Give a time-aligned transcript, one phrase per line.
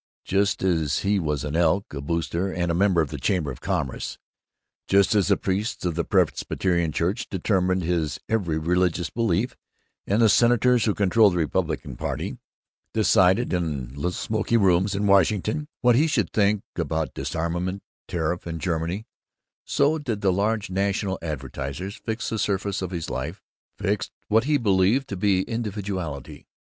[0.25, 3.61] Just as he was an Elk, a Booster, and a member of the Chamber of
[3.61, 4.17] Commerce,
[4.87, 9.55] just as the priests of the Presbyterian Church determined his every religious belief
[10.07, 12.39] and the senators who controlled the Republican Party
[12.95, 18.59] decided in little smoky rooms in Washington what he should think about disarmament, tariff, and
[18.59, 19.05] Germany,
[19.65, 23.43] so did the large national advertisers fix the surface of his life,
[23.77, 26.47] fix what he believed to be his individuality.